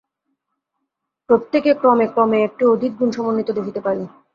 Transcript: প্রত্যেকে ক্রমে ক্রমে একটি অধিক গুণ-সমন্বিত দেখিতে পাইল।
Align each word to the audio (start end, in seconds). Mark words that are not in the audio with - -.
প্রত্যেকে 1.29 1.71
ক্রমে 1.73 2.05
ক্রমে 2.07 2.37
একটি 2.43 2.63
অধিক 2.65 2.91
গুণ-সমন্বিত 2.99 3.49
দেখিতে 3.51 3.79
পাইল। 3.81 4.01